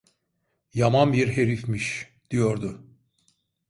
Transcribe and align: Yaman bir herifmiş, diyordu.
Yaman 0.73 1.13
bir 1.13 1.27
herifmiş, 1.37 2.07
diyordu. 2.31 2.85